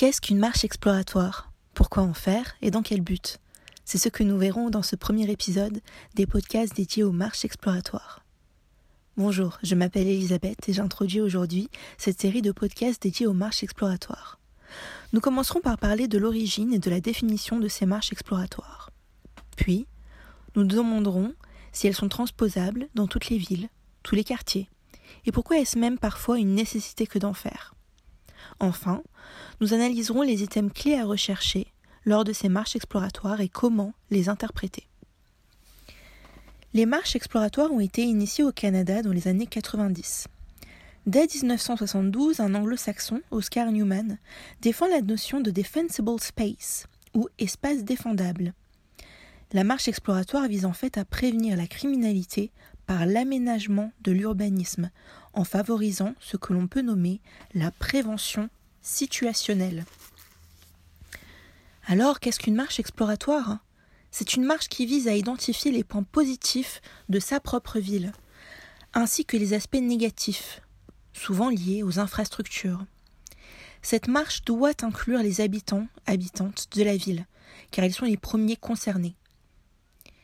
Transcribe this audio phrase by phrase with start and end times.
[0.00, 1.52] Qu'est-ce qu'une marche exploratoire?
[1.74, 3.38] Pourquoi en faire et dans quel but?
[3.84, 5.82] C'est ce que nous verrons dans ce premier épisode
[6.14, 8.24] des podcasts dédiés aux marches exploratoires.
[9.18, 11.68] Bonjour, je m'appelle Elisabeth et j'introduis aujourd'hui
[11.98, 14.38] cette série de podcasts dédiés aux marches exploratoires.
[15.12, 18.88] Nous commencerons par parler de l'origine et de la définition de ces marches exploratoires.
[19.54, 19.86] Puis,
[20.56, 21.34] nous nous demanderons
[21.72, 23.68] si elles sont transposables dans toutes les villes,
[24.02, 24.70] tous les quartiers,
[25.26, 27.74] et pourquoi est-ce même parfois une nécessité que d'en faire.
[28.60, 29.02] Enfin,
[29.60, 31.66] nous analyserons les items clés à rechercher
[32.04, 34.86] lors de ces marches exploratoires et comment les interpréter.
[36.72, 40.28] Les marches exploratoires ont été initiées au Canada dans les années 90.
[41.06, 44.18] Dès 1972, un anglo-saxon, Oscar Newman,
[44.60, 48.54] défend la notion de defensible space, ou espace défendable.
[49.52, 52.52] La marche exploratoire vise en fait à prévenir la criminalité
[52.86, 54.90] par l'aménagement de l'urbanisme,
[55.32, 57.20] en favorisant ce que l'on peut nommer
[57.54, 58.48] la prévention
[58.82, 59.84] situationnelle.
[61.86, 63.58] Alors, qu'est-ce qu'une marche exploratoire?
[64.10, 68.12] C'est une marche qui vise à identifier les points positifs de sa propre ville,
[68.94, 70.60] ainsi que les aspects négatifs,
[71.12, 72.84] souvent liés aux infrastructures.
[73.82, 77.26] Cette marche doit inclure les habitants, habitantes de la ville,
[77.70, 79.16] car ils sont les premiers concernés.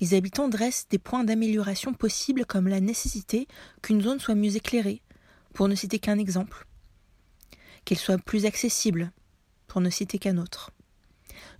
[0.00, 3.48] Les habitants dressent des points d'amélioration possibles comme la nécessité
[3.82, 5.02] qu'une zone soit mieux éclairée,
[5.54, 6.67] pour ne citer qu'un exemple,
[7.88, 9.12] qu'elle soit plus accessible,
[9.66, 10.72] pour ne citer qu'un autre.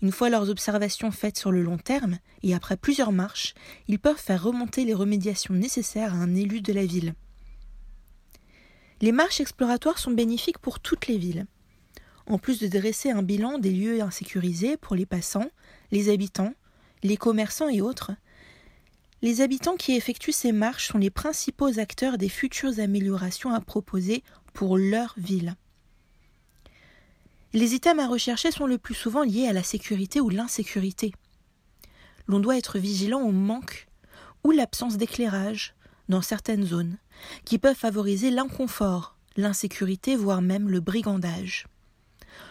[0.03, 3.55] Une fois leurs observations faites sur le long terme, et après plusieurs marches,
[3.87, 7.15] ils peuvent faire remonter les remédiations nécessaires à un élu de la ville.
[9.01, 11.47] Les marches exploratoires sont bénéfiques pour toutes les villes.
[12.27, 15.51] En plus de dresser un bilan des lieux insécurisés pour les passants,
[15.93, 16.53] les habitants,
[17.03, 18.13] les commerçants et autres,
[19.23, 24.23] les habitants qui effectuent ces marches sont les principaux acteurs des futures améliorations à proposer
[24.53, 25.57] pour leur ville.
[27.55, 31.15] Les items à rechercher sont le plus souvent liés à la sécurité ou l'insécurité.
[32.27, 33.89] L'on doit être vigilant au manque
[34.45, 35.75] ou l'absence d'éclairage
[36.11, 36.99] dans certaines zones,
[37.45, 41.67] qui peuvent favoriser l'inconfort, l'insécurité, voire même le brigandage.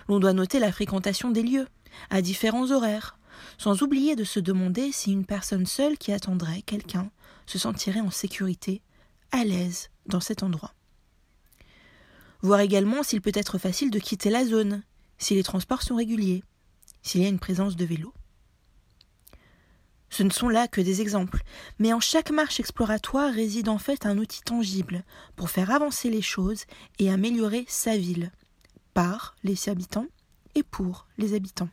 [0.07, 1.67] L'on doit noter la fréquentation des lieux,
[2.09, 3.17] à différents horaires,
[3.57, 7.11] sans oublier de se demander si une personne seule qui attendrait quelqu'un
[7.45, 8.81] se sentirait en sécurité,
[9.31, 10.73] à l'aise dans cet endroit.
[12.41, 14.83] Voir également s'il peut être facile de quitter la zone,
[15.17, 16.43] si les transports sont réguliers,
[17.01, 18.13] s'il y a une présence de vélo.
[20.09, 21.43] Ce ne sont là que des exemples,
[21.79, 25.03] mais en chaque marche exploratoire réside en fait un outil tangible
[25.35, 26.63] pour faire avancer les choses
[26.97, 28.31] et améliorer sa ville,
[28.93, 30.07] par les habitants
[30.55, 31.65] et pour les habitants.